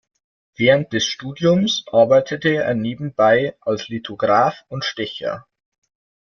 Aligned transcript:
Während 0.55 0.93
des 0.93 1.05
Studiums 1.05 1.85
arbeitete 1.91 2.49
er 2.55 2.73
nebenbei 2.73 3.55
als 3.61 3.87
Lithograph 3.87 4.65
und 4.67 4.83
Stecher. 4.83 5.45